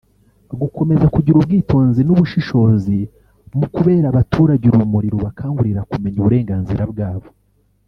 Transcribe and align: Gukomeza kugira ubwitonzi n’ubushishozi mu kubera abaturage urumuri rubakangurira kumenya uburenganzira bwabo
Gukomeza 0.61 1.05
kugira 1.15 1.35
ubwitonzi 1.37 2.01
n’ubushishozi 2.03 2.97
mu 3.57 3.67
kubera 3.75 4.05
abaturage 4.11 4.63
urumuri 4.67 5.07
rubakangurira 5.13 5.87
kumenya 5.91 6.17
uburenganzira 6.19 6.83
bwabo 6.93 7.29